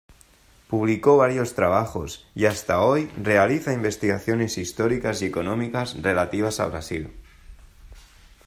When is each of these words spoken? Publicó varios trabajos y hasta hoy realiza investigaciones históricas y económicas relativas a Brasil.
Publicó 0.67 1.17
varios 1.17 1.53
trabajos 1.53 2.27
y 2.33 2.45
hasta 2.45 2.81
hoy 2.81 3.05
realiza 3.21 3.71
investigaciones 3.71 4.57
históricas 4.57 5.21
y 5.21 5.25
económicas 5.27 6.01
relativas 6.01 6.59
a 6.59 6.65
Brasil. 6.65 7.11